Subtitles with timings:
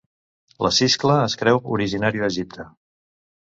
[0.67, 2.69] La siscla es creu originària d'Egipte.